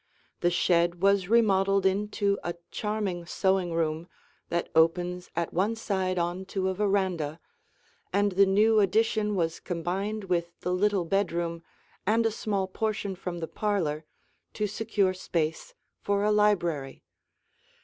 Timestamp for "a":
2.43-2.55, 6.69-6.73, 12.25-12.31, 16.23-16.31